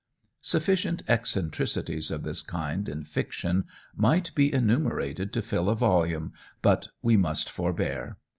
Sufficient 0.41 1.03
eccentricities 1.07 2.09
of 2.09 2.23
this 2.23 2.41
kind 2.41 2.89
in 2.89 3.03
fiction 3.03 3.65
might 3.95 4.33
be 4.33 4.51
enumerated 4.51 5.31
to 5.33 5.43
fill 5.43 5.69
a 5.69 5.75
volume, 5.75 6.33
but 6.63 6.87
we 7.03 7.15
must 7.17 7.47
forbear. 7.51 8.17